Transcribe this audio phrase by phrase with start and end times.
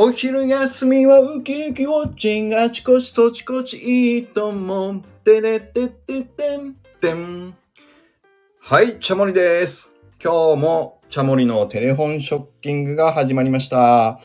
[0.00, 5.02] お昼休みはウキウキウォッチングあちこちとちこちいいと思う。
[5.24, 7.52] てれてててんてん。
[8.60, 9.92] はい、チャモリです。
[10.22, 14.20] 今日もチャモリのテレフォンショッキングが始まりました。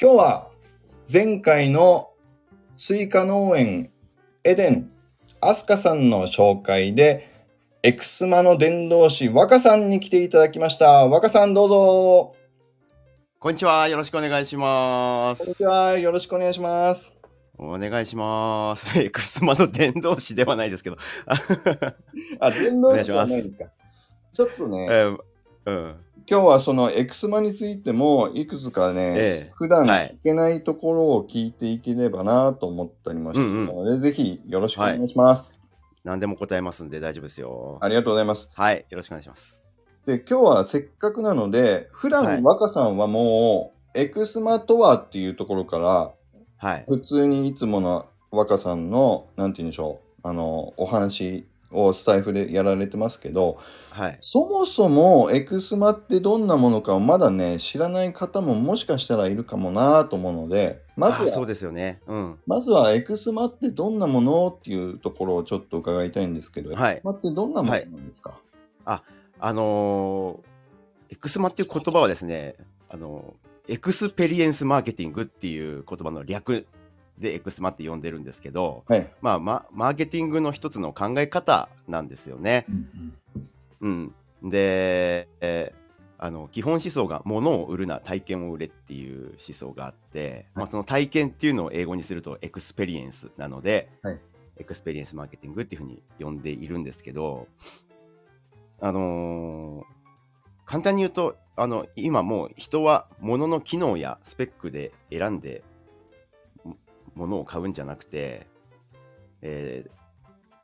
[0.00, 0.48] 今日は
[1.12, 2.10] 前回の
[2.76, 3.90] スイカ農園
[4.44, 4.92] エデン
[5.40, 7.28] アスカさんの紹介で
[7.82, 11.08] エクスマの伝道師若さんに来ていただきました。
[11.08, 12.43] 若さんどうぞ。
[13.44, 13.88] こんにちは。
[13.88, 15.64] よろしくお願いしまこんにちす。
[15.64, 15.98] は。
[15.98, 17.18] よろしくお願いします。
[17.58, 18.96] お願いします。
[18.98, 20.96] エクスマの伝道師ではないですけど。
[22.40, 23.66] あ、伝道師はないんですか。
[24.32, 25.18] ちょっとね、えー
[25.66, 25.94] うん。
[26.26, 35.52] 今日はそのエクスマについてもいくつかね、ええ普段はい聞けないところを聞いていければなと思ったりましたので、ぜひよろしくお願いします。
[36.02, 37.76] 何でも答えますんで大丈夫ですよ。
[37.82, 38.48] ありがとうございます。
[38.54, 38.86] はい。
[38.88, 39.63] よろしくお願いします。
[40.06, 46.12] で、今日はせっかくなので、普はい段若さんはもう、エクスマとはっていうところから、
[46.58, 46.84] はい。
[46.86, 53.58] 普通にいつもの若さんの、なんて言うんでしょう、あの、お話をスタイフでやられてますけど、
[53.90, 54.18] はい。
[54.20, 62.00] そもそもエクスマってどんなものかをまだね、知らない方ももしかしたらいるかもなと思うので、まずは、あそうですよね。
[62.06, 62.38] うん。
[62.46, 68.38] まずはエクスマってどんなものっていうところをちょっと伺いたいんですけど、はいエクスマってどんなものなんですか、
[68.84, 69.02] あ
[69.52, 70.54] のー
[71.10, 72.56] エクスマっていう言葉はですね、
[72.88, 76.66] あのー experience marketing っていう言葉の略
[77.18, 79.10] でエクスマって呼んでるんですけど、はい。
[79.22, 82.66] まあ、ま、マーケティングの一つの考え方なんですよね。
[83.80, 85.84] うん、で、えー
[86.16, 94.20] あの基本思想が物を売るな体験を売れっていう思想があって、まあ、その体験っていうのを英語にすると experience なので、はい
[94.56, 97.48] experience marketing っていうふうに呼んでいるんですけど
[98.84, 99.94] あのー
[100.66, 105.62] 簡単に言うとあの今もう人は物の機能やスペックで選んで
[106.64, 106.76] も
[107.14, 108.46] 物を買うんじゃなくて、
[109.42, 109.90] えー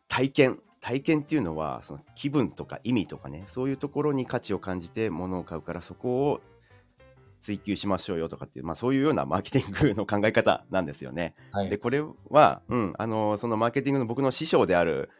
[0.08, 6.40] 体験体験っていうのはその気分とか意味とかねそういうところに価値を感じて物を買うからそこを
[7.40, 11.34] 追求しましょうよとかっていう、まあ、そういうようなマーケティングの考え方なんですよね。
[11.52, 11.70] はい。
[11.70, 15.10] でこれは、うん、あのそのマーケティングの僕の師匠である、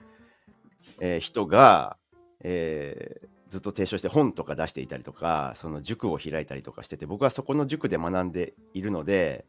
[1.01, 1.97] えー人が、
[2.43, 9.45] えーずっと提唱して本とか出していたりとかその塾を開いたりとかしてて僕はそこの塾で学んでいるので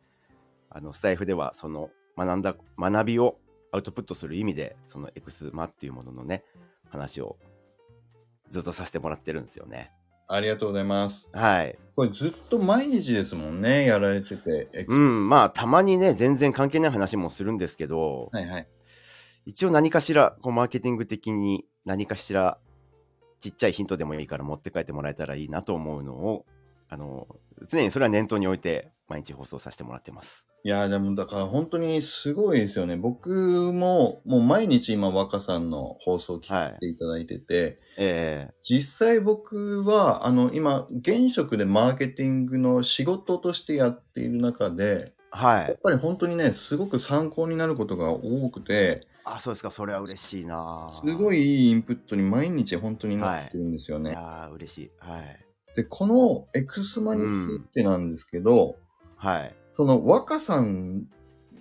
[0.72, 3.38] あのスタイフではその学んだ学びを
[3.72, 6.44] アウトプットする意味でそのエクスマっていうもののね
[6.90, 7.38] 話を
[8.50, 9.92] ずっとさせてもらってるんですよね。
[10.28, 11.30] ありがとうございます。
[11.34, 11.78] はい。
[11.96, 14.86] これずっと毎日ですもんね、やられてて。
[14.88, 18.68] うん、まあたまにね全然関係ない話もするんですけど、はいはい。
[19.46, 22.58] 一応何かしらこうマーケティング的に何かしら
[23.42, 26.46] ちっちゃいヒントでもいいから持って帰ってもらえたらいいなと思うのを
[26.90, 27.28] あの
[27.68, 30.48] 常にそれは念頭に置いて毎日放送させてもらってます。
[30.64, 32.96] いやーでもだから本当にすごいですよね。
[32.96, 45.68] 僕ももう毎日今若さんの放送を聞いていただいてて、え実際僕はあの今現職でマーケティングの仕事としてやっている中で、ー、はい。
[45.70, 50.88] やっぱり本当にね、すごく参考になることが多くて、あそうですかそれは嬉しいな。
[50.90, 54.12] すごいいいインプットに毎日本当になってるんですよいね。
[54.12, 54.92] やー嬉しい。
[55.00, 55.46] はい。
[55.76, 58.78] で、このエクスマについてなんですけど、
[59.16, 59.56] はい。
[59.74, 61.08] その若さん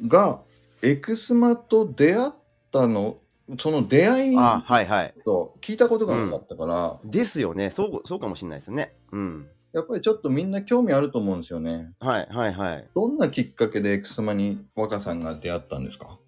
[0.07, 0.41] が
[0.83, 2.31] エクスマと出会っ
[2.73, 3.19] たの、
[3.59, 5.15] その出会いあはいはい。
[5.25, 8.95] と聞いたことがなかったから、ですよねそうそうかもしれないですね。
[9.13, 9.49] うん。
[9.73, 11.93] やっぱりちょっとみんな興味あると思うんですよね。
[12.01, 12.89] はいはいはい。
[12.95, 16.19] どんなきっかけでエクスマに若さんが出会ったんですか？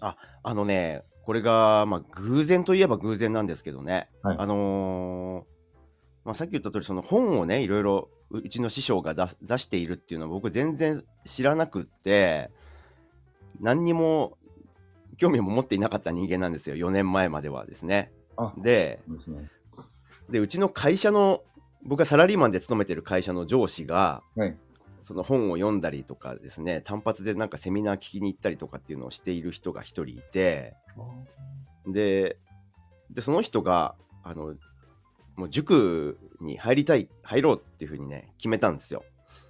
[0.00, 12.50] あのね、これが、まあ、偶然といえば偶然なんですけどね、はいあのーまあ、さっき言った通り、その本をね、いろいろううちの師匠が出す出しているっていうのは僕全然知らなくって、
[13.60, 14.36] 何にも
[15.16, 18.12] 興味も持っていなかった人間なんですよ、4年前まではですね。
[18.36, 19.50] あ、で、ね。
[20.30, 21.42] でうちの会社の、
[21.84, 24.56] 僕がサラリーマンで勤めてる会社の上司が、はい。
[25.02, 30.76] その本を読んだりとかですね、単発でなんかセミナー聞きに行ったりとかっていうのをしている人が一人いて、
[31.86, 32.36] で
[33.10, 34.54] でその人があの
[35.34, 39.02] もう塾に入りたい入ろうっていうふうにね決めたんですよ。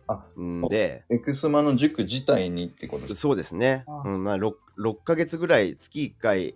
[0.07, 1.05] あんで。
[1.11, 6.55] エクスマの塾自体にってことですそうですね、あうんまあ、6, 6ヶ月ぐらい月1回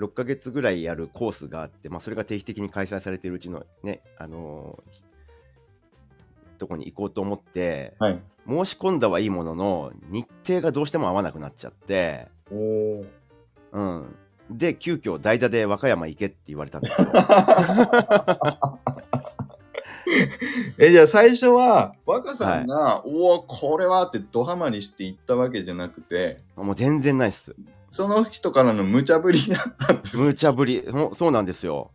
[0.00, 5.10] 6ヶ月ぐらいやるコースがあって、まあ、それが定期的に開催されているうちのねあのー
[6.60, 8.20] とこに行こうと思ってはい。
[8.46, 12.28] 申し込んだはいいものの日程がどうしても合わなくなっちゃって。
[12.50, 14.16] うん、
[14.50, 17.08] で急遽代打で和歌山行けって言われたんですよ。
[20.78, 27.54] え、じゃあ最初は、若さんが、おお、これはってドハマりしていったわけじゃなくて、もう全然ないっす。
[27.90, 30.16] その人からの無茶ぶりだったんです。
[30.16, 30.84] 無茶ぶり。
[30.90, 31.90] ほそうなんですよ。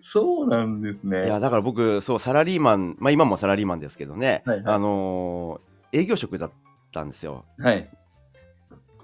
[0.00, 1.26] そうなんですね。
[1.26, 6.52] いや、だから僕、そう、サラリーマン、まあ今もサラリーマンですけどね、はいはいあのー営業職だっ
[6.92, 7.46] たんですよ。
[7.58, 7.88] はい。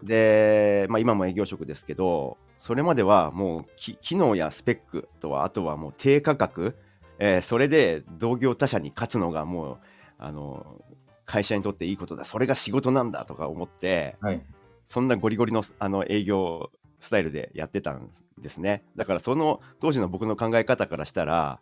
[0.03, 6.77] で、まあ今も営業職ですけど、それまではもうき機能やスペックとは、あとはもう低価格、
[7.19, 9.79] えーそれで同業他社に勝つのがもう、
[10.19, 10.83] あの
[11.25, 14.43] 会社にとっていいことだ、それが仕事なんだとか思って、はい。
[14.89, 16.71] そんなゴリゴリのあの営業
[17.01, 18.85] スタイルでやってたんですね。
[18.97, 21.61] だからその当時の僕の考え方からしたら、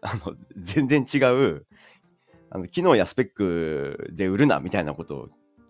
[0.00, 1.66] あの全然違う
[2.50, 5.28] あの機能やスペックで売るなみたいなことを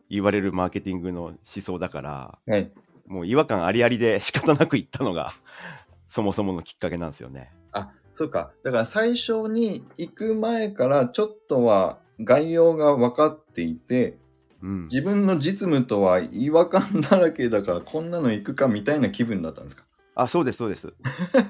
[0.09, 2.71] 言われるマーケティングの思想だから、はい。
[3.07, 5.33] もう違和感ありありで仕方なく言ったのが
[6.09, 7.53] そもそものきっかけなんですよね。
[7.73, 8.53] あ、そうか。
[8.63, 14.19] だから最初に行く前からちょっとは概要が分かっていて、
[14.63, 19.85] うん、自分の実務とは違和感だらけだからこんなの行くかみたいな気分だったんですか？
[20.17, 20.93] あ、そうです、そうです。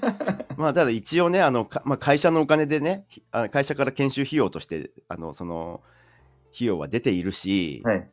[0.58, 5.80] まあ、ただ一応ね、あの、かまあ、会社のお金でね、ひあ会社から研修費用として、あの、その、
[6.54, 8.10] 費用は出ているし、はい。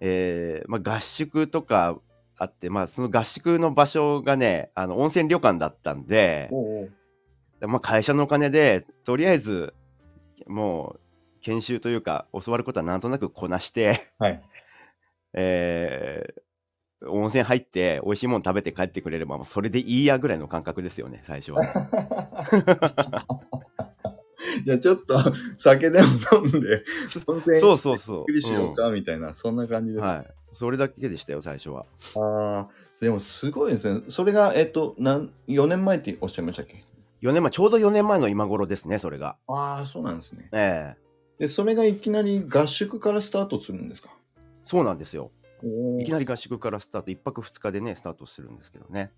[0.00, 1.98] えーまあ、合宿とか
[2.38, 6.48] あって、まあ、その合宿の場所がね、あの、温泉旅館だったんで、
[7.60, 9.74] まあ、会社のお金で、とりあえず、
[10.46, 11.00] もう、
[11.40, 14.42] 研修というか、教わることはなんとなくこなして、はい。
[15.34, 16.42] えー
[17.06, 21.72] 温泉入って美味しいもの食べて帰ってくれればもうそれでいいやぐらいの感覚ですよね最初はね、
[24.64, 25.16] じゃあちょっと
[25.58, 26.08] 酒でも
[26.50, 26.82] 飲んで、
[27.26, 30.02] 温泉そうそうそうしようかみたいな、そんな感じです。
[30.02, 31.84] はいそれだけでしたよ最初は
[32.16, 32.68] ああ、
[33.02, 34.00] でもすごいですね。
[34.08, 36.82] それが、えっと、なん4年前っておっしゃいましたっけ
[37.20, 40.48] ？4年前ちょうど4年前の今頃ですねそれがああ、そうなんですね。
[40.52, 41.07] ええ
[41.38, 44.10] で、それがいきなり合宿からスタートするんですか？
[44.64, 45.30] そうなんですよ。
[46.00, 49.10] いきなり合宿からスタート1泊2日でねスタートするんですけどね。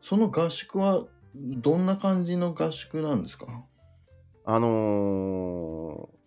[0.00, 1.04] その合宿は、
[1.34, 3.46] どんな感じの合宿なんですか？
[4.44, 6.22] あのー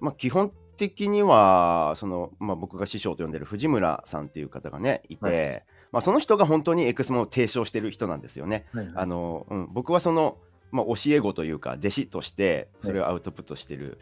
[0.00, 8.66] まあ基本的にはその、まあ、僕が師匠と呼んでる藤村さんっていう方がねいて、はまあ、その人が本当にエクスモを提唱してる人なんですよね。
[8.72, 10.38] はいあのうん、僕はその、
[10.72, 13.98] まあ、教え子というか弟子としてそれをアウトプットしてる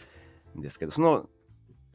[0.56, 1.26] んですけど、その、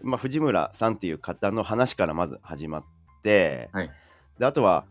[0.01, 2.83] まあ、藤村さんっていう方の話からまず始まっ
[3.23, 3.91] て、はい
[4.37, 4.85] であとは、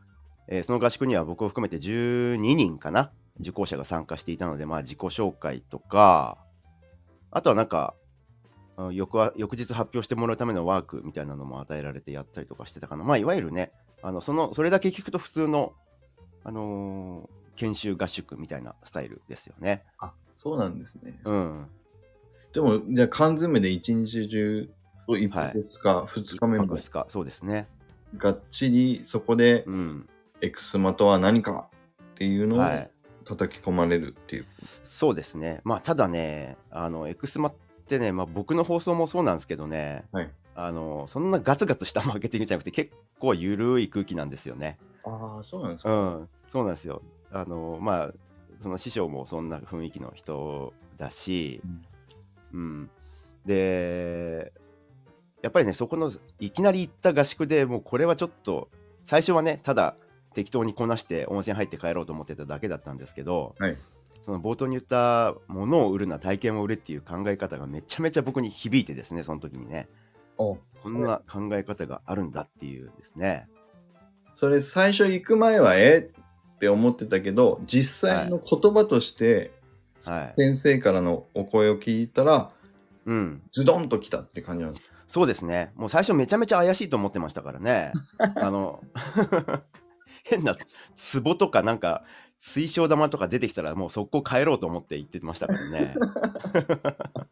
[0.48, 6.38] えーその合宿には僕を含めて12人かな受講者が参加していたので、まあ、自己紹介とか
[7.30, 7.94] あとはなんか
[8.76, 13.72] あ翌は翌日発表してもらうためのワークみたいなのも与えられてやったりとかしてたかなまあいわゆるね
[14.02, 15.74] あのそのそれだけ聞くと普通の
[16.42, 19.84] あのー研修合宿みたいなスタイルですよね。
[19.98, 21.14] あ、そうなんですね。
[21.24, 21.66] うん。
[22.54, 24.70] でも、じゃあ缶詰で一日中、
[25.08, 27.66] 1はい泊2日、2日目もパクスか、そうですね。
[28.16, 30.08] がっちりそこでうん。
[30.40, 31.70] エクスマとは何か
[32.02, 32.90] っていうのをはい。
[33.24, 34.46] 叩き込まれるっていう。
[34.84, 35.60] そうですね。
[35.64, 37.54] まあ、ただね、あの、エクスマっ
[37.86, 44.78] てね、まあ、僕の放送もそうなんですけどね、はいあの、そんなガツガツしたマーケティングじゃなくて、結構ゆるい空気なんですよね。
[45.04, 45.94] ああ、そうなんですうか。
[45.94, 47.02] ん、そうなんですよ。
[47.32, 48.12] あの、まあ、
[48.60, 51.82] その師匠もそんな雰囲気の人だし、うん。
[53.44, 54.52] で、
[55.42, 58.68] やっぱりね、そこの、いきなり行った合宿でもうこれはちょっと、
[59.04, 59.96] 最初はね、ただ
[60.32, 63.76] 適当にこなして温泉入って帰ろうと思ってただけだったんですけど、はい。
[64.24, 69.86] その冒頭に言ったものを売るな体験を売れっていう考え方がめちゃめちゃ僕に響いてですね、その時にね、
[70.38, 73.46] おこんな考え方があるんだっていうですね。
[74.34, 76.10] それ最初行く前はえ？
[76.54, 79.50] って思ってたけど、実際の言葉として
[80.06, 80.40] はい。
[80.40, 82.50] 先生からのお声を聞いたら、
[83.06, 83.42] うん。
[83.52, 84.94] ズドンと来たって感じなんです。
[85.06, 85.72] そうですね。
[85.76, 87.92] もう最初めちゃめちゃ怪しいと思ってましたからね。
[88.18, 88.82] あの、
[90.24, 90.56] 変な
[91.22, 92.04] 壺とかなんか
[92.38, 95.94] 水晶玉とか出てきたらもう速攻帰ろうと思って言ってましたからね。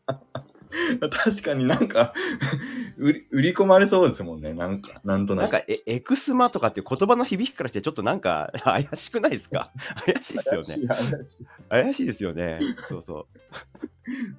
[1.10, 2.12] 確かになんか
[2.98, 4.52] 売り、売り込まれそうですもんね。
[4.54, 5.52] なんか、なんとなく。
[5.52, 9.72] なんかエエクスマとかっていう言葉の響きからしてちょっとなんか 怪しくないですか？
[10.06, 10.60] 怪しいですよね。
[10.60, 12.58] 怪しい怪しい怪しいですよね。
[12.88, 13.38] そうそう。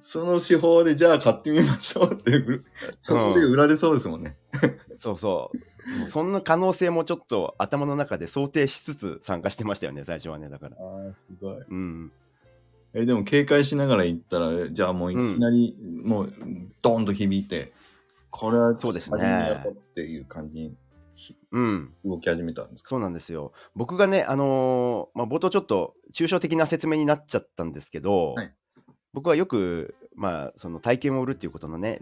[0.02, 2.64] その手法でじゃあ買ってみましょうって売る、
[3.00, 4.36] そこで売られそうですもんね。
[4.98, 5.98] そうそう。
[6.00, 10.48] もうそんな可能性もちょっと頭の中で想定しつつ参加してましたよね、最初はね。
[10.50, 10.76] だから。
[10.78, 11.56] ああ、すごい。
[11.68, 12.12] うん。
[12.94, 16.32] え、でも警戒しながら行ったら、じゃあもういきなり、もう、
[16.80, 17.72] ドーンと響いて、
[18.30, 20.76] これは、そうですねっていう感じに
[21.52, 21.94] うん。
[22.04, 22.90] 動き始めたんですか？
[22.90, 23.52] そうなんですよ。
[23.74, 28.52] 僕がね、あのーまあ、冒頭ちょっと抽象的な説明になっちゃったんですけど、はい
[29.12, 32.00] 僕はよくまあ、その体験を売るっていうことのね、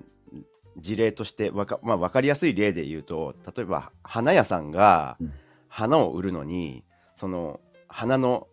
[0.78, 5.32] 事例としてわか、まあ、分かりやすい例で言うと、例えば花屋さんがうん
[5.68, 6.84] 花を売るのに、
[7.14, 8.48] その花の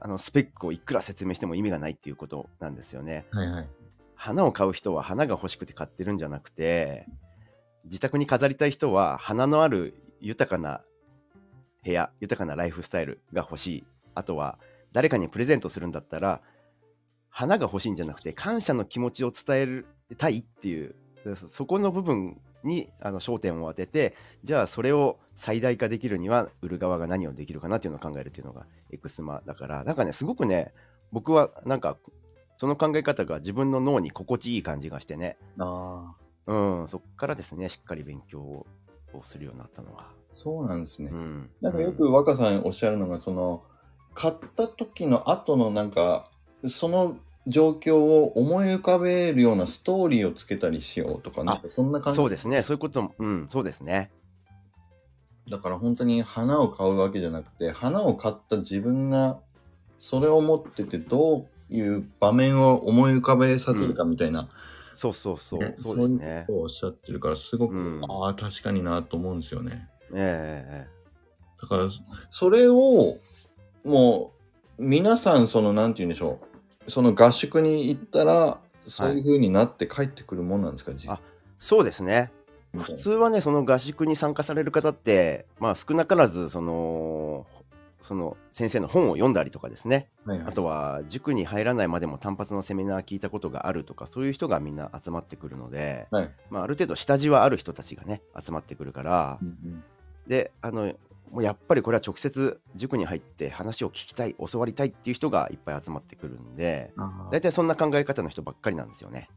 [0.00, 3.26] あのスペックをいくら説明しても意味がないっていうことなんですよね。
[3.30, 3.68] はいはい。
[4.14, 7.06] 花を買う人は花が欲しくて買ってるんじゃなくて
[7.84, 10.82] 自宅に飾りたい人は花のある豊かな
[11.82, 14.58] 部屋豊かなライフスタイルが欲しいあとは
[14.92, 16.42] 誰かにプレゼントするんだったら
[17.30, 20.94] 花が欲しいんじゃなくて感謝の気持ちを伝えたいっていう
[21.34, 24.14] そそこの部分にあの焦点を当てて
[24.44, 30.72] じゃあそれを最大化できるには売る側が何をできるかなっていうのを考えるっていうのがエクスマだからなんかねすごくね
[31.12, 31.96] 僕はなんか
[32.60, 36.14] その考え方が自分の脳に心地いい感じがしてね、あ
[36.46, 38.66] あ、うん、そっからですね、しっかり勉強を
[39.22, 40.08] するようになったのは。
[40.28, 41.08] そうなんですね。
[41.10, 43.64] うん、なんかようく若さんおっしゃるのが、その、
[44.12, 46.28] 買った時の後のなんか、
[46.66, 52.16] その状況を思い浮かべるようなストーリーをつけたりしようとか、なんかそんな感じ。
[52.16, 54.10] そうですね、そういうことも、うん、そうですね。
[55.50, 59.38] だから本当に花を買うわけじゃなくて、花を買った自分が
[59.98, 64.48] それを持っててどういう場面を思い浮かべさせるかみたいな、
[64.94, 69.88] そうそうそう、ねそうですねそうおっしゃってるから、すごく、うんああ、確かになと思うんですよね。
[70.12, 70.86] え
[71.60, 71.88] だから、
[72.30, 73.16] それを、
[73.84, 74.32] も
[74.78, 76.49] う、皆さん、その、なんて言うんでしょう。
[76.90, 81.20] その合宿に行ったら、そういう風になって帰ってくるもんなんですか、実あ
[81.58, 82.32] そうですね。
[82.76, 87.46] 普通はね、その合宿に参加される方って、まあ少なからず、その、
[88.00, 90.46] その先生の本を読んだりとかですね、はいはい。
[90.48, 96.30] あとは塾に入らないまでも単発のセミナー聞いたことがあるとか、そういう人がみんな集まってくるので、はい。
[96.48, 99.84] まあ、ある程度下地はある人たちがね、集まってくるから、うんうん。
[100.26, 100.94] で、あの、
[101.30, 106.92] もうやっぱりこれは直接塾に入って話を聞きたい、教わりたいっていう人がいっぱい集まってくるんで、
[107.30, 109.28] 大体そんな考え方の人ばっかりなんですよね。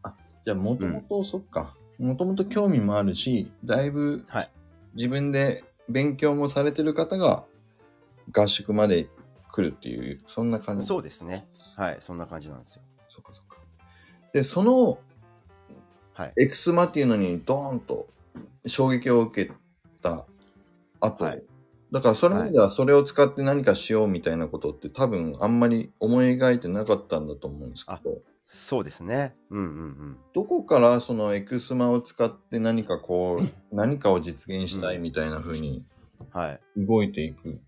[0.45, 1.75] じゃあ、もともと、そっか。
[1.99, 4.51] もともと興味もあるし、だいぶはい
[4.95, 7.45] 自分で勉強もされてる方が
[8.31, 9.07] 合宿まで
[9.51, 10.87] 来るっていう、そんな感じ。
[10.87, 11.47] そうですね。
[11.75, 12.81] はい、そんな感じなんですよ。
[13.09, 13.57] そっかそっか。
[14.33, 14.97] で、その
[16.13, 16.33] はい。
[16.37, 18.07] エクスマっていうのにドーンと
[18.65, 19.51] 衝撃を受け
[20.01, 20.25] た
[20.99, 21.43] 後、はい
[21.93, 29.35] だからそれまではそれを使って何かしようみたいなことって多分あんまり思い描いてなかったんだと思うんですけど、そうですね。
[29.51, 30.17] うんうんうん。
[30.33, 35.85] どこからそのエクスマを使って何かこう、 何かを実現したいみたいな風に
[36.31, 36.61] はい。
[36.77, 37.61] 動いていく。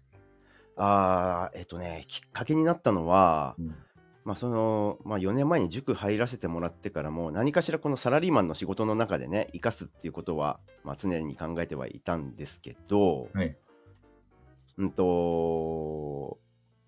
[0.75, 3.75] あーえっとね、きっかけになったのは、うん
[4.23, 13.55] まあその、まあ4年前に塾入らせてもらってからも、何かしらこのサラリーマンの仕事の中でね、生かすっていうことは、まあ常に考えてはいたんですけど、はい
[14.77, 16.39] うんと、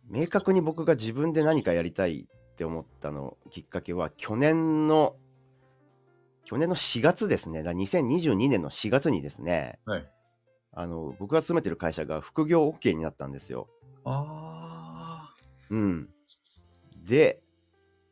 [0.09, 5.15] 明確に僕が自分で何かやりたいって思ったのきっかけは、去年の、
[6.45, 10.09] 去年の4月ですね、だから2022年の4月にですね、はい。
[10.73, 13.67] あの、僕が勤めてる会社が副業 OK になったんですよ。
[14.05, 15.33] あ
[15.69, 16.09] うん。
[17.03, 17.41] で、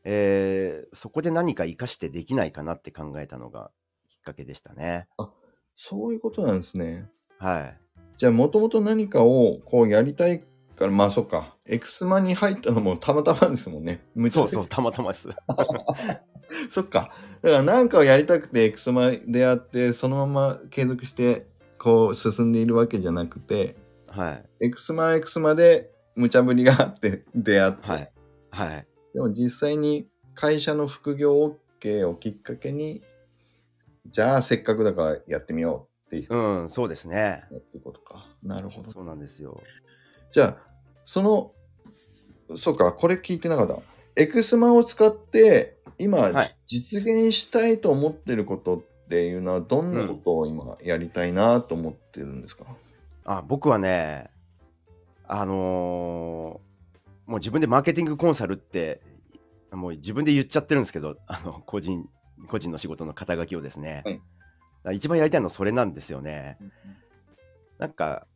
[0.04, 3.72] えーそこで何か活かしてできないかなって考えたのが
[4.08, 5.08] きっかけでしたね。
[5.18, 5.32] あ、
[5.76, 7.10] そういうことなんですね。
[7.38, 7.85] はい。
[8.18, 10.42] じゃあもともと何かをこうやりたい
[10.76, 11.56] から、まあそっか。
[11.66, 14.02] エクスマに入ったのもたまたまですもんね。
[14.14, 15.30] 無そうそう、たまたまです。
[16.70, 17.12] そっか。
[17.42, 23.76] だから何かをやりたくてエクスマであって、そのまま継続して、こう進んでいるわけじゃなくて、
[24.08, 24.66] はい。
[24.66, 28.14] エクスマはエクスマで無茶ぶりがあって 出会って、はい。
[28.52, 28.88] はい。
[29.14, 33.02] でも実際に会社の副業 OK をきっかけに、
[34.08, 37.44] じゃあせっかくだからやってみようっていううん、そうですね。
[37.54, 38.26] ってことか。
[38.44, 38.92] なるほど。
[38.92, 39.62] そうなんですよ。
[40.32, 40.58] じゃあ、
[41.04, 41.52] その、
[42.56, 43.78] そうか、これ聞いてなかった。
[44.16, 52.66] エクスマを使って、今、はい実現したいと思ってることっていうのは、どんなことを今やりたいなと思ってるんですか、
[53.24, 54.32] あ、僕はね、
[55.28, 56.66] あのー
[57.28, 59.02] もう自分でマーケティングコンサルって、
[59.72, 62.08] もう自分で言っちゃってるんですけど、あの、個人、
[62.48, 64.04] 個人の仕事の肩書きをですね。
[64.06, 64.22] はい
[64.92, 66.58] 一番やりたいのはそれなんですよね。
[67.78, 68.28] なんか、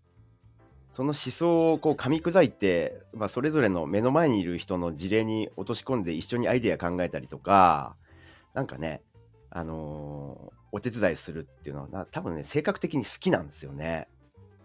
[0.92, 7.96] その思想をこう噛み砕いて、まあ、それぞれの目の前にいる人の事例に落とし込んで一緒にアイデア考えたりとか、
[8.54, 9.02] なんかね、
[9.50, 14.08] あのーお手伝いするっていうのはな、多分ね、性格的に好きなんですよね。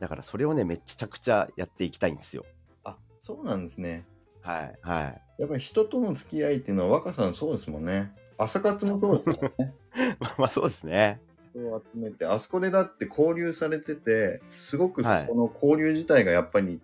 [0.00, 2.44] だからそれをね、めちゃくちゃやっていきたいんですよ。
[2.84, 4.04] あ、そうなんですね。
[4.42, 5.22] はい、はい。
[5.38, 8.12] やっぱり人との付き合いっていうのは若さんそうですもんね。
[8.36, 9.74] 朝活もそうですもんね。
[10.20, 11.20] まあまあそうですね。
[11.54, 16.80] 人を集めて、あそこでだって交流されてて、すごくそはいこの交流自体がやっぱり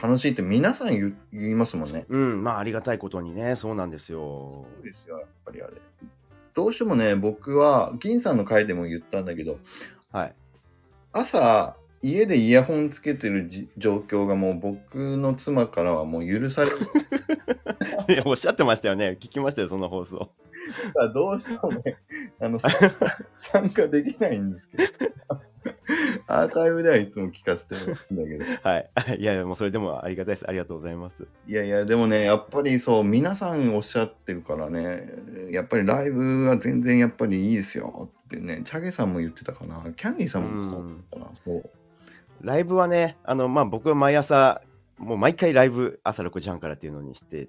[0.00, 2.06] 楽しいって皆さん言う言いますもんね。
[2.08, 4.48] うん、まあありがたいことにね、そうなんですよ。
[4.50, 5.74] そうですよ、やっぱりあれ。
[6.54, 9.58] どうしてもね、僕は、銀さんの回でも言ったんだけど、
[10.12, 10.34] はい。
[11.12, 16.76] 朝、家でイヤホンつけてるじ状況がもう僕の妻からはもう許される
[18.26, 19.16] おっしゃってましたよね。
[19.18, 20.30] 聞きましたよ、その放送。
[21.14, 21.96] どうしてもね、
[22.40, 22.68] あの、さ
[23.36, 24.82] 参加できないんですけど、
[26.28, 28.90] アーカイブではいつも聞かせてもらうんだけど、はい。
[29.18, 30.44] いやいや、もうそれでもありがたいです。
[30.46, 31.26] ありがとうございます。
[31.46, 35.08] いやいや、でもね、やっぱりそう、皆さんおっしゃってるからね、
[35.50, 41.70] やっぱりライブは全然やっぱりいいですよってね、チャゲさんも言ってたかな、キャンディーさんもそうだったかな、そう。
[42.44, 44.60] ライブはね、あの、まあ、僕は毎朝、
[44.98, 47.48] もう毎回ライブ朝6時半からっていうのにして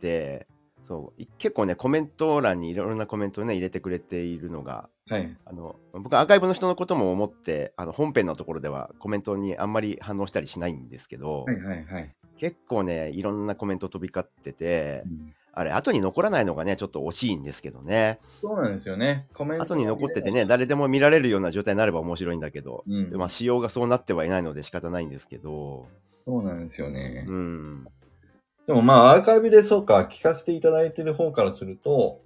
[0.00, 0.46] て、
[0.86, 5.36] そう、い結構ね、コメント欄にいろんなコメントをね、入れてくれているのが、はい。
[5.46, 12.14] あの、僕はアーカイブの人のことも思って、あの、本編のところではコメントにあんまり反応したりしないんですけど、はいはいはい。
[12.36, 18.20] 結構ね、いろんなコメント飛び交っててう、んあれ、後に残らないのがね、ちょっと惜しいんですけどね。
[18.42, 19.26] そうなんですよね。
[19.32, 25.88] コメント後に残っててね、誰でも見られるような状態になれば面白いんだけど、うんまあ、仕様がそうなってはいないので仕方ないんですけど、
[26.26, 27.24] そうなんですよね。
[27.26, 27.86] うん。
[28.66, 32.20] でもまあアーカイブでそうか聞かせていただいてる方からすると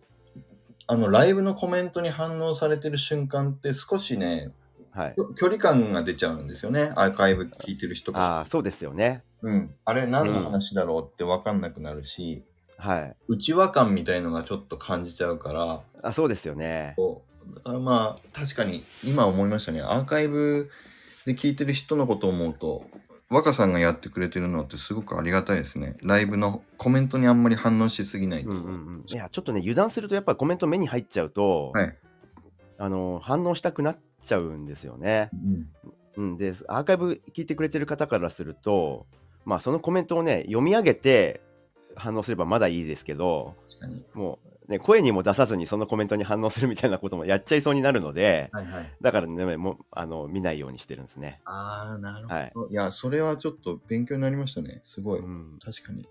[0.88, 4.48] あのライブのコメントに反応されてる瞬間って少しね
[4.90, 9.22] はい距離感が出ちゃうんですよねアーカイブ聞いてる人が、ああ、そうですよね。
[9.42, 12.44] うん、あれ何の話だろうって分かんなくなるし、
[12.80, 13.16] はい。
[13.28, 16.94] 内輪感みたいのがちょっと感じちゃうからあそうですよね。
[16.96, 20.70] そうだからまあ確かに今思いましたねアーカイブ
[21.26, 22.84] で聞いてる人のことを思うと
[23.28, 29.04] 若さんがやってくれてるのってすごくありがたいですねライブのコメントにあんまり反応しすぎないとうんうんうん。
[29.06, 31.96] いや、ちょっとね、油断するとやっぱりコメント目に入っちゃうと、はい
[32.78, 35.30] あの、反応したくなっちゃうんですよね。
[35.34, 35.68] うん
[36.16, 36.36] うん。
[36.38, 39.06] で、アーカイブ聞いてくれてる方からすると、
[39.44, 41.40] まあ、そのコメントをね、読み上げて
[42.00, 44.38] 反応すればまだいいですけど、確かにも
[44.68, 51.40] う、ね、声にも出さずにそのコメントに反応するみたいなこともやっちゃいそうになるので、はいはいだからね、もう、あの、見ないようにしてるんですね。
[51.44, 52.34] ああ、なるほど。
[52.34, 54.80] はいい、や、それはちょっと勉強になりましたね。
[54.84, 55.20] すごい。
[55.20, 55.58] うん。
[55.64, 56.08] 確かに。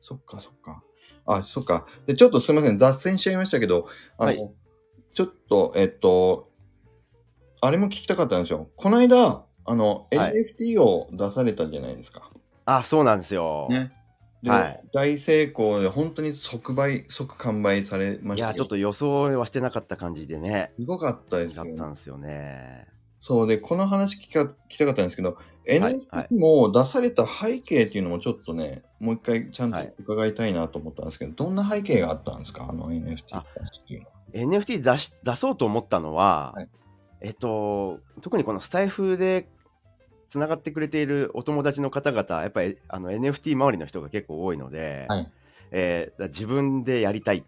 [0.00, 0.82] そっか、そっか。
[1.26, 1.86] あ、そっか。
[2.06, 2.78] で、ちょっとすみません。
[2.78, 4.50] 脱線しちゃいましたけど、あの、はい
[5.16, 6.50] ちょっと、えっと、
[7.62, 8.68] あれも聞きたかったんですよ。
[8.76, 12.30] この間、あの、はい NFT を出されたじゃないですか。
[12.66, 13.66] あ、そうなんですよ。
[13.70, 13.95] ね。
[14.46, 14.80] で、はい。
[14.92, 22.86] 大成功で、本当に即売、即完売されましたいや、ちょっと予想はしてなかった感じでね、すごかったですだよ、ったんですよね。
[23.20, 29.94] そうで、この話聞か聞きたかったんですけど、NFT も出された背景っていうのもちょっとね、もう一回ちゃんとはい。
[29.98, 32.68] 伺いたいなと思ったんですけど、どんな背景があったんですか？
[32.70, 33.44] あの NFT あっ
[33.86, 34.12] ていうのは。
[34.32, 36.68] NFT 出し出そうと思ったのは、はい。
[37.22, 39.48] えっと、特にこのスタイフで
[40.36, 45.32] つながってくれているお友達の方々、やっぱりあの NFT 周りの人が結構多いので、はい。
[45.70, 47.42] えー自分でやりたい、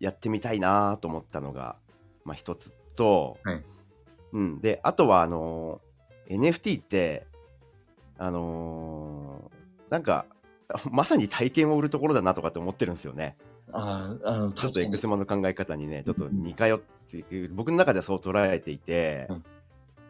[0.00, 1.76] やってみたいなと思ったのが、
[2.24, 3.62] まあ、一つと、はい。
[4.32, 5.80] うん、で、あとはあの
[6.28, 7.26] NFT って、
[8.18, 10.26] あのーなんか、
[10.90, 13.36] まさに体験を売るところだなとかって思ってるんですよね。
[13.70, 16.78] ああ、ちょっとエクスママの考え方にね、ちょっとうん似通っ
[17.08, 19.44] ている、僕の中ではそう捉えていて、うん。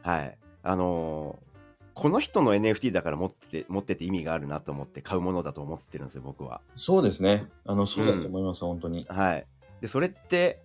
[0.00, 0.38] はい。
[0.62, 1.51] あのー
[1.94, 6.60] この人の NFT だから持ってて持ってて意味があるなと思って買うものだと思ってるんですよ、僕は。
[6.74, 7.46] そうですね。
[7.66, 9.04] あの、そうだと思います、本当に。
[9.08, 9.46] はい。
[9.80, 10.62] で、それって、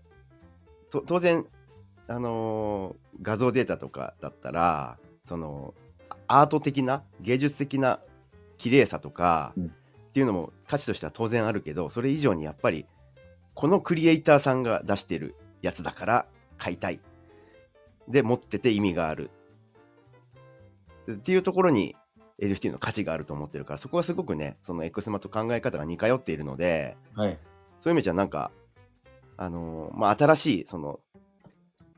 [0.89, 1.45] と当然、
[2.07, 5.73] あのー画像データとかだったら、その、
[6.27, 7.99] アート的な、芸術的な
[8.57, 9.71] 綺麗さとか、うん
[10.07, 12.87] っていうのも価値としては当然あるけど、それ以上にやっぱり、
[13.53, 16.25] このクリエイターさんが出してるやつだから
[16.57, 16.99] 買いたい。
[18.07, 19.29] で、持ってて意味がある。
[21.12, 21.96] っていうところに
[22.41, 27.39] NFT の価値があると思ってるから、そこはすごくね、そのエクスマと考え方が似通っているので、はい。
[27.80, 28.52] そういう意味じゃなんか、
[29.38, 31.00] あのーまあ、新しいその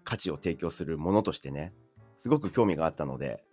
[0.03, 1.73] 価値を提供するものとしてね、
[2.17, 3.43] すごく興味があったので、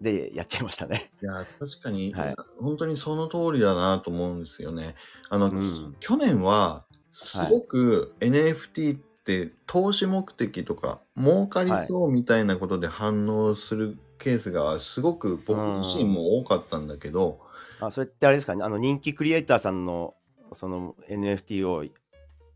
[0.00, 1.10] で、やっちゃいましたね。
[1.22, 4.94] いや、確かに、 はい本当にその通りだなと思うんですよね。
[5.30, 9.13] あの、うん去年は、すごく NFT って
[9.66, 17.40] 投資目的とか、儲かりそうみたいなことで反応するケースがすごく僕自身も多かったんだけど、
[17.80, 20.14] あそれってあれですかね、あの人気クリエイターさんの
[20.52, 21.84] その NFT を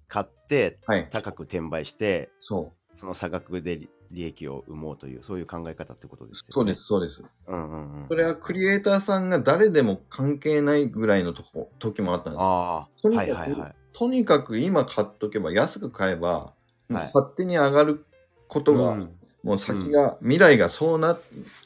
[0.09, 1.09] 買って、はい。
[1.11, 2.99] 高く転売して、そう。
[2.99, 6.53] その差額で利利益を生もうという、そういう考え方ってことですよね？
[6.55, 7.25] そうです、そうです。
[7.47, 8.09] うんうんうん。
[8.09, 12.43] それはクリエイターさんが誰でも関係ないぐらいのとこ時もあったんです。
[12.43, 13.75] ああ、はいはいはい。
[13.93, 16.55] とにかく今買っとけば安く買えば、
[16.91, 18.05] い勝手に上がる
[18.49, 21.17] ことが、うんもう先が、未来がそうな、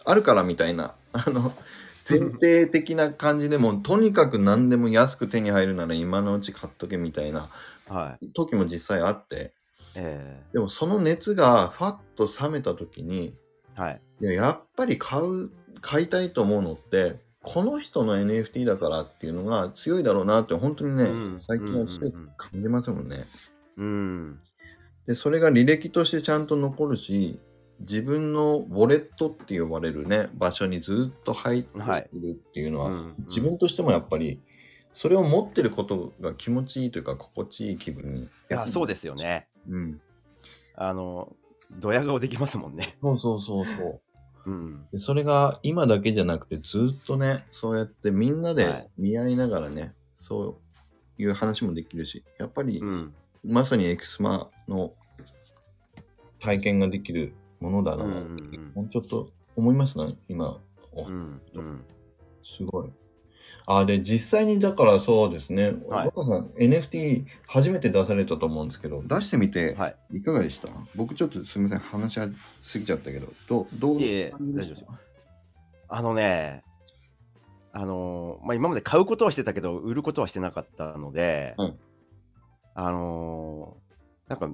[0.05, 1.53] あるからみたいな、 あの、
[2.09, 7.49] 前提的な感じでも、とにかく何でも安く手に入るなら今のうち買っとけみたいな
[7.89, 8.29] はい。
[8.33, 9.53] 時も実際あって、
[9.97, 14.01] えでもその熱がファッと冷めた時に、ーはい。
[14.21, 23.25] いややっぱり買う、買いたいと思うのって、この人の NFT だからっていうのが強いだろうなって本当にね、うん最近は強く感じますもんね。
[23.79, 24.41] うん。
[25.07, 27.39] で、それが履歴としてちゃんと残るし、
[27.81, 34.41] 自分のウォレットって呼ばれるね、場所にずっと入っているっていうのは、うん自分としてもやっぱり、
[34.93, 38.23] それを持ってることが気持ちいいというか、心地いい気分に。
[38.23, 39.49] いや、そうですよね。
[39.69, 40.01] うん。
[40.77, 41.35] あの、
[41.81, 42.97] ドヤ顔できますもんね。
[43.01, 44.01] そうそうそうそう。
[44.47, 44.87] うん。
[44.93, 50.61] でそれが今だけじゃなくてずっとねそうやってみんなはでい見合いながらね、そ
[51.19, 53.15] ういう話もできるしやっぱり、うん。
[53.45, 54.93] まさにエクスマの
[56.41, 58.73] 体験ができるものだな、うんうんうん。
[58.75, 60.61] もうちょっと思いますね今、
[60.93, 61.41] おうん。
[61.55, 61.85] うん。
[62.45, 62.91] すごい。
[63.65, 66.07] あで実際にだからそうですね、はい。
[66.07, 69.97] 若さん NFT 初めて出されたと思うんですけど出してみてはい。
[70.19, 72.33] いかがでした、僕ちょっとすみません話し
[72.65, 74.93] すぎちゃったけどどうどういう感じでした？
[75.89, 76.65] あのね、
[77.73, 81.79] あのーまあ、今まで買うことはしてたけど、売ることはしてなかったので、うん
[82.75, 84.49] あのーなんか、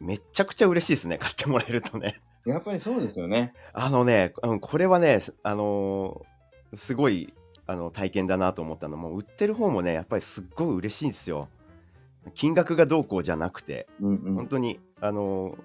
[0.00, 2.20] めっちゃくちゃ嬉しいですね、買ってもらえるとね。
[2.46, 3.54] やっぱりそうですよね。
[3.72, 7.32] あのね、うん、これはね、すあのーすごい
[7.66, 11.48] あの体験だなと思ったのも、売ってる方もね、やっぱりすっごい嬉しいんですよ。
[12.34, 15.58] 金額がどうこうじゃなくて、うんうん本当に、あのー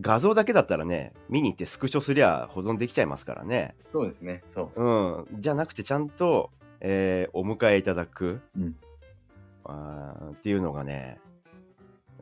[0.00, 3.74] 画像だけだったらね、見に行ってスクショすりゃ保存できちゃいますからね。
[3.82, 4.42] そうですね。
[4.46, 4.82] そう。
[4.82, 8.76] うん、じゃなくてちゃんと、えーお迎えいただく、うん
[10.32, 11.18] っていうのがね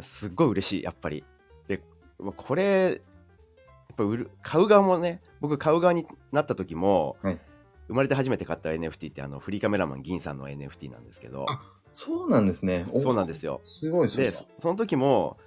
[0.01, 1.25] すっごい嬉しいやっぱり。
[1.67, 1.83] で
[2.19, 7.41] まあこれやっぱ売る買う側もね僕買う側になった時も、はい。
[7.89, 11.47] 生まれて初めて買った NFT ってあのフリーカメラマン銀さんの NFT なんですけど。
[11.49, 11.59] あ
[11.93, 12.87] そうなんですね。
[12.93, 13.61] おそうなんですよ。
[13.65, 15.39] すごいでそその時も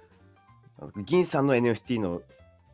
[1.04, 2.22] 銀さんの NFT の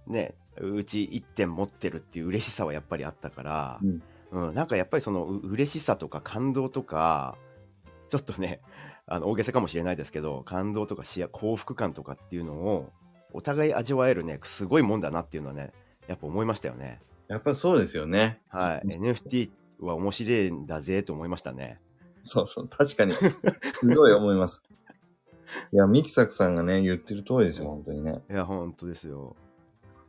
[0.06, 4.02] ねうち1点持ってるっていう嬉しさはやっぱりあったから、うん。
[4.30, 7.36] うん、なんかやっぱりそのう嬉しさとか感動とか
[8.08, 8.60] ちょっとね
[9.08, 12.92] あの大げさかもしれないですけど感動とか幸幸福感とかっていうのを
[13.32, 15.72] お互い味わえるねすごいもんだなっていうのはね
[16.06, 18.40] やっぱ思いましたよねやっぱそうですよね。
[18.48, 21.78] はい NFT は面白いんだぜと思いましたね
[22.28, 22.68] そうそう。
[22.68, 23.14] 確かに。
[23.74, 24.62] すごい思います。
[25.72, 28.22] いや、ミキサクさんがね、言ってる通りですよ、本当にね。
[28.30, 29.34] いや本当ですよ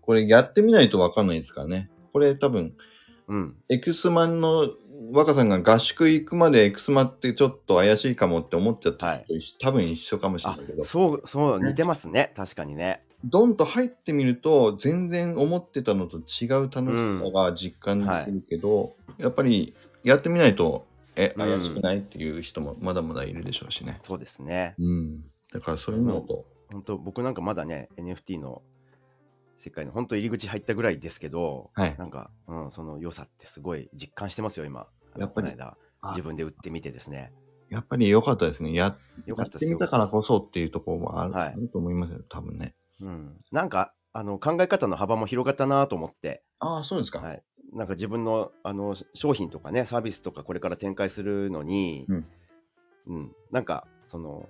[0.01, 1.89] これやってみないとわかんないですからね。
[2.11, 2.75] これ多分、
[3.27, 4.67] うんエクスマンの
[5.11, 12.31] 若さんが合宿行くまでエクスマってちょっと怪しいかもって思っちゃった人と一緒、多分一緒かもしれあないけど、そうそう似てますね。
[12.35, 13.03] 確かにね。
[13.23, 23.99] ドンと入ってみると全然思ってたのと違う楽しさが実感できるけど、やっぱりやってみないとえうん怪しくないっていう人もまだまだいるでしょうしね。
[24.03, 24.75] そうですね。
[24.79, 28.61] うん、だからそういうのと、本当僕なんかまだね NFT の
[29.57, 31.95] 世界の本当入り口入ったぐらいですけど、はい。
[31.97, 35.51] なんか、うん、その良さってすごい実感してますよ今やっぱり。
[35.51, 37.33] この間あ自分で売ってみてですね。
[37.69, 38.73] やっぱり良かったですね。
[38.73, 38.95] や
[39.25, 41.47] よかやったてみたからこそっていうところもある,、はい。
[41.49, 42.73] あると思いますよ、多分ね。
[43.01, 47.19] うん、なんかあの考え方の幅も広がったなと思って、ああ、そうですか。
[47.19, 47.43] はい、
[47.73, 52.27] なんか自分のあの商品とかねサービスとかこれから展開するのに、うん。
[53.07, 53.35] うん。
[53.51, 54.49] なんかその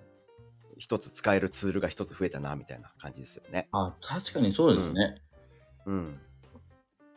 [0.78, 3.68] 一つ使えるツールが一つ増えたなみたいな感じですよね。
[3.72, 5.22] あ確かにそうですね。
[5.86, 6.20] うん、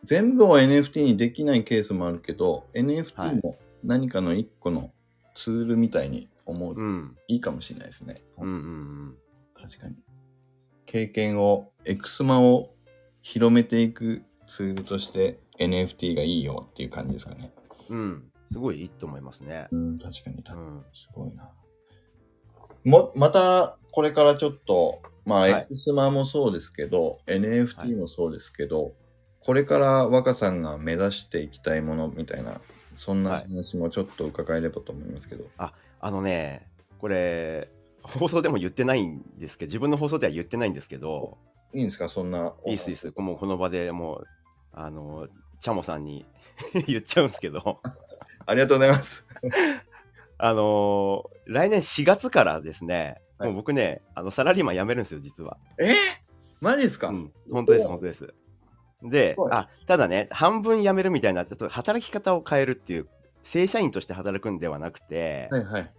[0.04, 4.90] 全部を NFT にできないケースもあるけど、は NFT いも何かの一個の
[5.34, 8.16] ツールみたいに思うとうん、いいかもしれないですね。
[8.38, 9.16] うん、うん、うん。
[9.60, 9.96] 確かに。
[10.86, 12.74] 経験を、エクスマを
[13.22, 17.52] 広めていくツールとして NFT がいいよっていう感じですかね。
[17.88, 19.68] うん、すごいいいと思いますね。
[19.70, 20.36] うん、確かに。
[20.36, 21.50] うん、すごいな。
[22.84, 28.94] も、また、これからちょっと、まあ、はいエクスマもそうですけど、NFT もそうですけど、
[29.44, 32.60] これから若さんが目指していきたいものみたいな、
[32.96, 35.44] そんなはい話もちょっと伺えればと思いますけど。
[35.56, 35.72] あ
[36.10, 37.68] のね、これ、
[38.02, 41.38] 放送でも言ってないんですけど、自分の放送では言ってないんですけど、
[41.72, 42.08] いいんですか？
[42.08, 42.54] そんな。
[42.66, 43.12] いいっすいいっす。
[43.16, 44.26] もうこの場でもう、
[44.72, 45.28] あの、
[45.60, 46.26] チャモさんに
[46.86, 47.80] 言っちゃうんですけど、
[48.46, 49.26] ありがとうございます。
[50.38, 55.56] あの来年4月からですね、はいもう僕ね、あのサラリーマン辞めるんですよ、実は。
[55.78, 55.84] え？
[55.86, 55.94] ー、
[56.60, 58.34] マジですか、うん、本当です、本当です。
[59.02, 63.08] で、はいあ、ただね、半分辞めるみたいな、ちょっと働き方を変えるっていう、
[63.42, 65.92] 正社員として働くんではなくて、はいはい。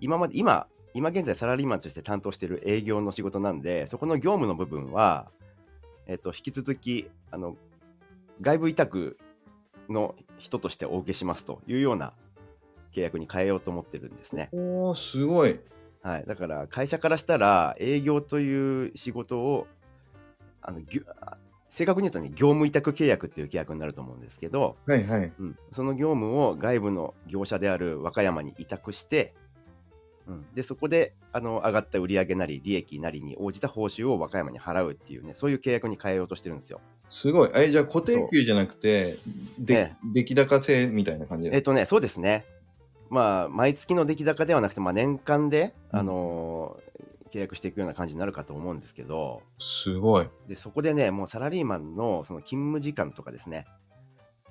[0.00, 5.30] 今まで、今、今現在サラリーマンとして担当している営業の仕事なんで、そこの業務の部分は、
[6.06, 7.56] えっと、引き続き、あの、
[8.40, 9.18] 外部委託
[9.88, 12.12] の人としてお受けしますというような
[12.92, 14.48] 契約に変えようと思ってるんですね。
[14.52, 15.60] おー、すごい。
[16.02, 19.66] はい、だから会社からしたら営業という仕事を
[20.62, 21.06] あのぎゅ
[21.70, 25.32] 正確に言うとね業務委託契約っていう契約になると思うんですけど、はいはい。
[25.38, 29.34] うん、その業務を外部の業者である和歌山に委託して、
[30.26, 36.80] うん、でそこであの上がった売上なり利益なりに応じた報酬を和歌山に払うっていうねそういう契約に変えようとしてるんですよ。
[37.08, 37.50] すごい。
[37.54, 39.16] え、じゃあ固定給じゃなくて、
[39.58, 41.56] でえ出来高制みたいな感じで。
[41.56, 42.44] えっとねそうですね
[43.10, 46.89] まあ毎月の出来高ではなくて、まあ、年間で、うんあのー
[47.32, 50.28] 契約していくような感じになるかと思うんですけど、すごい。
[50.48, 53.66] でそこでね、もうサラリーマンのその勤務時間とかですね、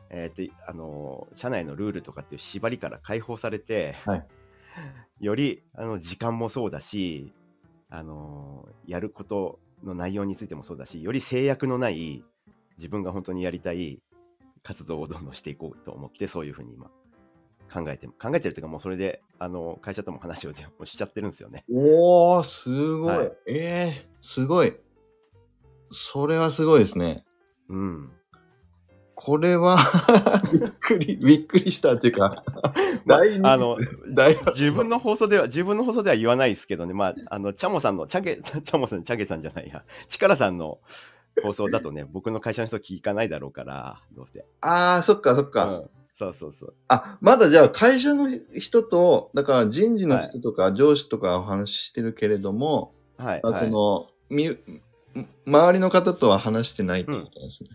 [0.09, 4.27] えーとあのー社内のルールとかっていう縛りから解放されて、はい。
[5.19, 7.33] よりあの時間もそうだし、
[7.89, 12.23] あのーやることの内容についてもそうだし、より制約のない
[12.77, 14.01] 自分が本当にやりたい
[14.63, 16.89] 活動をどんどんしていこうと思って、そういうふうに今
[17.71, 20.51] 考えて、考えてるというか、もうそれであの会社とも話を
[20.85, 21.63] しちゃってるんですよね。
[21.71, 23.17] おー、すごい。
[23.17, 24.75] はいえー、すごい。
[25.91, 27.25] それはすごいですね。
[27.69, 28.11] うん。
[29.15, 29.77] これは、
[30.53, 32.41] びっくり、びっくりしたっていうか、
[33.43, 33.75] あの、
[34.13, 40.79] 大自分の放送では、自分の放送では言わないですけどね、まあ、あの、チャモさんの、チャゲ、チャモさん、チャゲさんじゃないや、チカラさんの
[41.43, 44.45] 放送だとね、僕の会社の人聞かないだろうから、どうせ。
[44.61, 45.65] あー、そっかそっか。
[45.65, 46.75] うんそうそうそう。
[46.89, 48.27] あ、まだじゃあ会社の
[48.59, 53.41] 人と、だから人事の人とか上司とかお話ししてるけれども、はい。
[53.41, 54.57] あはいその、み、
[55.47, 57.69] 周りの方とは話してないってことですね。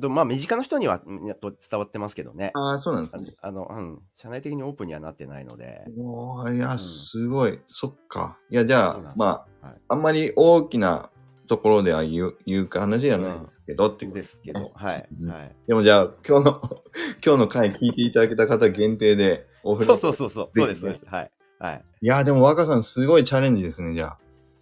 [0.00, 2.50] とまあ、身近な人にはうんやっと伝わってますけどね。
[2.54, 3.32] ああ、そうなんですあね。
[3.40, 7.60] あの、うん、社内的にオープンにはなってないので、おーいや、んすごい。
[7.68, 8.38] そっか。
[8.50, 11.10] いや、じゃあまあ、はいあんまり大きな
[11.48, 15.08] ところでは言う、言うか話じゃないですけど、ってことですけど、はい。
[15.20, 15.56] うんはい。
[15.66, 16.60] でもじゃあ、今日の、
[17.24, 20.58] 今日の回聞いていただけた方限定で、お風呂そうそうそうそう。
[20.58, 21.06] そうです、そうです。
[21.06, 21.30] はい。
[21.58, 21.84] はい。
[22.02, 24.18] いや、でも若さんすごいチャレンジですね、じゃあ。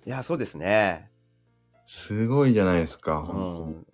[0.06, 1.10] いや、そうですね。
[1.84, 3.86] すごいじゃないですか、うん。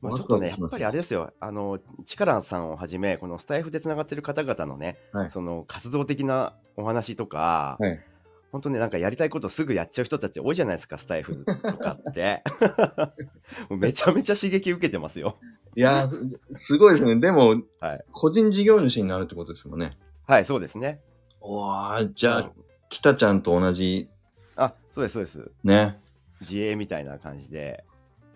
[0.00, 8.00] まあ、ちょっとね、やっぱりあれですよ、あの、チカランさんをはじめ、このスタイフでつながってる方々のね、はいその活動的なお話とか、はい
[8.54, 12.44] 本当ね、なんかやりたいことすぐやっちゃう人たち多いじゃないですか、スタイフとかって。
[13.68, 15.34] めちゃめちゃ刺激受けてますよ。
[15.74, 16.08] いや、
[16.54, 17.16] すごいですね。
[17.16, 18.04] でも、はい。
[18.12, 19.98] 個人事業主になるってことですもんね。
[20.28, 21.00] はい、そうですね。
[21.40, 22.52] おー、じゃあうん、
[22.90, 24.08] 北ちゃんと同じ、
[24.54, 25.50] あ、そうです、そうです。
[25.64, 26.00] ね。
[26.40, 27.84] 自営みたいな感じで。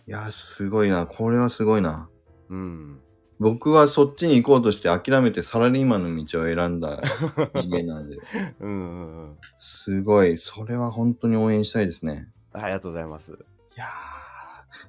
[0.08, 1.06] いや、すごいな。
[1.06, 2.10] これはすごいな。
[2.48, 3.00] うん。
[3.40, 7.00] 僕はそっちに行こうとして諦めてサラリーマンの道を選んだ
[7.54, 8.18] 人間なんで。
[8.60, 9.36] うんうんうん。
[9.58, 10.36] すごい。
[10.36, 12.28] それは本当に応援したいですね。
[12.52, 13.32] ありがとうございます。
[13.32, 13.34] い
[13.76, 13.88] やー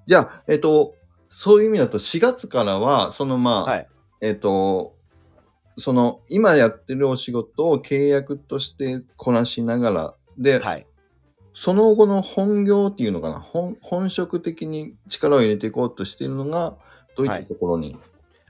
[0.05, 0.95] じゃあ、えっと、
[1.29, 3.87] そういう意味だと4月からは、そのまあ、はい。
[4.21, 4.95] えっと、
[5.77, 10.87] その今やってるお仕事を契約としてこなしながら、で、はい。
[11.53, 16.77] その後の本業っていうのかな、本本職的に力を入れていこうとしているのが、
[17.15, 17.97] どういったところに、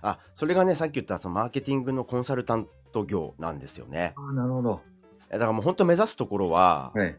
[0.02, 4.14] あ、それがね、さっき言ったそのマーケティングのコンサルタント業なんですよね。
[4.16, 4.82] ああ、なるほど。
[5.30, 7.16] だからもう本当目指すところは、はい。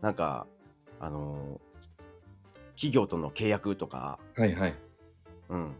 [0.00, 0.46] なんか、
[1.00, 1.72] あのー
[2.74, 4.74] 企業との契約とか、はいはい。
[5.50, 5.74] うん、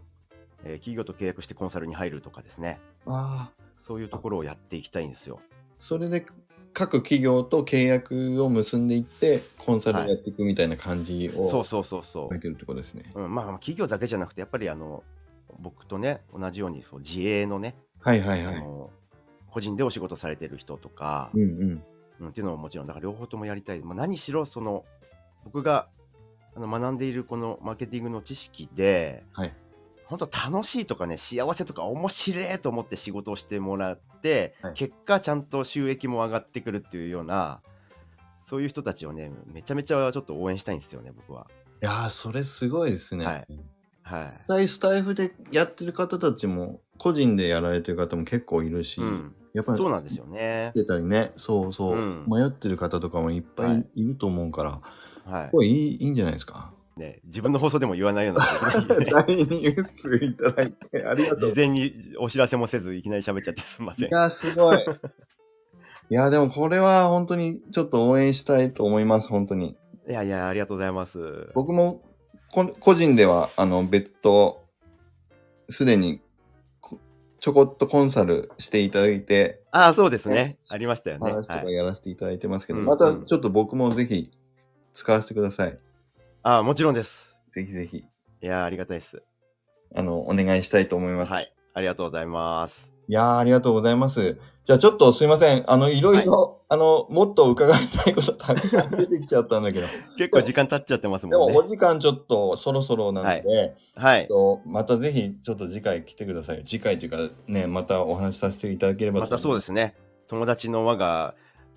[0.63, 2.79] えー企業と契約してコンサルに入るとかですね。
[3.05, 5.41] ああ、そういうところをやっていきたいんですよ。
[5.79, 6.25] それで
[6.73, 13.03] 各企業と契約を結んでいって、コンサルをやっていくみたいな感じをそうそうそうそ書いてるってことですね。
[13.15, 13.21] う。
[13.21, 15.03] うん、まあ、企業だけじゃなくて、やっぱりあの、
[15.59, 18.55] 僕とね、同じようにそう自営のね、はいはいはい。
[18.57, 18.89] あの
[19.49, 21.83] 個人でお仕事されてる人とか、うんうん。
[22.19, 23.81] うん、っていうのももちろん、だから両方ともやりたい。
[23.81, 24.85] まあ、何しろ、その、
[25.45, 25.87] 僕が
[26.55, 29.53] あの学んでいるこのマーケティングの知識で、はい
[30.05, 37.61] 本当楽しいとかね、幸せとか面白いと思って仕事をしてもらって、はい結果ちゃんと収益も上がってくるっていうような、
[38.39, 41.47] そういう人たちをね、めちゃめちゃちょっと応援したいんですよね、僕は。
[41.81, 43.25] いやー、それすごいですね。
[43.25, 43.47] はい
[44.03, 44.31] はい実。
[44.31, 50.71] 際スタイフでやってる方たちも、個人でやられてる方も結構いるし、うん、やっぱりそうなんですよね。
[50.75, 54.81] 出たりね、そうそう、うん迷ってる方とかもいっぱはいいいると思うから、
[55.31, 56.71] はすごいいいいいんじゃないですか？
[56.97, 56.99] い。
[56.99, 61.55] ね、自分の放送でも言わないようなことね 大ニュースいただいてありがとう事。
[61.55, 64.09] 前にお知らせもせずいきなり喋っちゃってすみません。
[64.09, 64.77] いや、すごい。
[66.11, 69.75] いや、でもこれは本当にちょっと応援したいと思います、本当に。
[70.07, 71.49] いやいや、ありがとうございます。
[71.55, 72.03] 僕もこ
[72.53, 74.63] 個人では、あの、別途、
[75.69, 76.21] すでに
[76.79, 76.99] こ
[77.39, 80.59] ちょこっとコンサルしていただいて、ああ、そうですね。
[80.69, 81.31] ありましたよね。
[81.31, 84.29] 話とかはい、やらせていただいてますけど、うんまたちょっと僕もぜひ
[84.93, 85.79] 使わせてください。
[86.43, 87.35] ああ、もちろんです。
[87.51, 89.23] ぜひぜひ、いや、ありがたいです。
[89.95, 91.33] あの、お願いしたいと思います。
[91.33, 91.53] はい。
[91.73, 92.92] ありがとうございます。
[93.07, 94.37] いやー、ありがとうございます。
[94.65, 95.63] じゃあちょっとすいません。
[95.69, 99.87] あの、いろいろ、あの、もっと伺いたいことたくさん 出てきちゃったんだけど。
[100.17, 101.59] 結構時間経っちゃってますでももんね。
[101.59, 104.27] お時間ちょっとそろそろなので、はい。
[104.27, 106.63] とまたぜひちょっと次回来てください。
[106.65, 109.95] 次回というかね、またお話しさせていただければまたそうですすね。
[110.27, 111.35] 友達の輪が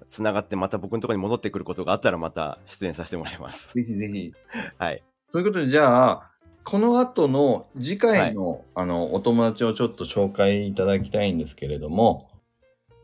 [0.08, 3.74] つながって、また僕のところに戻ってくることがあったら、また出演させてもらいます。
[3.74, 4.32] ぜひぜひ。
[4.78, 5.02] はい。
[5.32, 6.30] ということで、じゃあ、
[6.66, 12.28] この後の次回の、あの、お友達をちょっと紹介いただきたいんですけれども、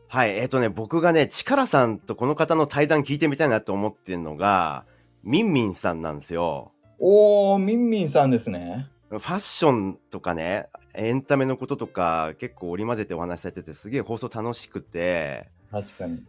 [0.09, 0.31] はい。
[0.37, 4.83] えっ、とね、僕がね、チカラさんとこの方の対談聞いてみたいなと思ってるのが、
[5.23, 6.73] ミンミンさんなんですよ。
[6.99, 8.89] おー、みんみんさんですね。
[9.09, 16.21] ファッションとかね、エンタメのこととか結構織り交ぜてお話しされてて、すげえ放送楽しくて、確かに。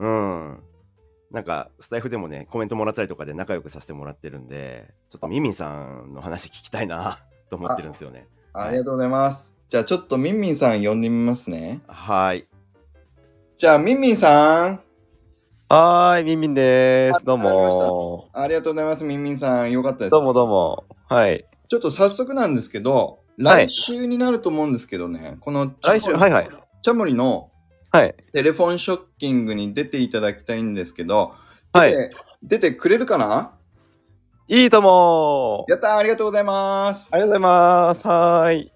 [0.00, 0.62] うん。
[1.32, 7.18] なんか、スタイフでもね、コメントもらったりとかで仲良くさせてもらってるんで、ちょっとミンミンさんの話聞きたいな
[7.48, 8.28] と思ってるんですよね。
[8.52, 9.54] ありがとうございます。
[9.70, 11.80] じゃあちょっとみんみんさん呼んでみますね。
[11.86, 12.46] はい。
[13.56, 14.80] じゃあみんみんさん。
[15.70, 17.24] はーい、みんみんであす。
[17.24, 19.04] どうもありがとうございます。
[19.04, 19.72] みんみんさん。
[19.72, 20.10] よかったです。
[20.10, 20.84] どうもどうも。
[21.08, 21.46] はい。
[21.68, 26.50] ちょっと早速なんですけど、はい来週になると思うんですけどね、この来週、はいはい。
[26.82, 27.50] チャモリの
[27.92, 28.14] はい。
[28.32, 31.34] テレフォンショッキングに出ていただきたいんですけど、
[31.74, 31.94] はい
[32.42, 33.52] 出てくれるかな？
[34.48, 37.10] いいともやったーありがとうございます。
[37.12, 38.06] ありがとうございます。
[38.08, 38.72] はーい。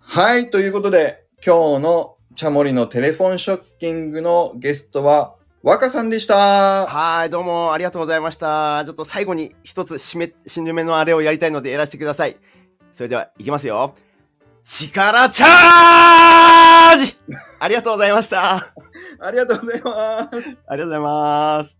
[0.00, 6.86] はい、ということで、今日のチャモリのテレフォンショッキングのゲストは、若さんでした。
[6.86, 8.82] はい、どうもありがとうございました。
[8.86, 12.38] ちょっと最後に一つ締め、締めのあれをやりたいのでやらせてください。
[12.92, 13.94] それでは、いきますよ。
[14.72, 17.16] 力チャージ
[17.58, 18.54] ありがとうございました。
[18.54, 18.72] あ
[19.18, 20.38] ありがとうございます。
[20.38, 21.78] りがとうございます。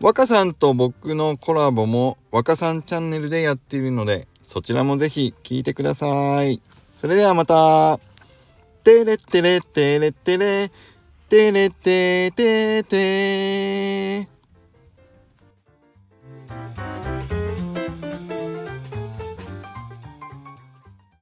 [0.00, 6.62] 若さんと僕のコラボも若さんチャンネルでやっているので、そちらもぜひ聞いてください。
[6.96, 8.00] それではまた。
[8.82, 10.70] てれってれってれってれ、
[11.28, 14.31] てれっててて